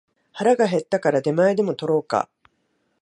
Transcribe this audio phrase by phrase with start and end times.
[0.31, 2.27] 腹が減ったから出前でも取ろうか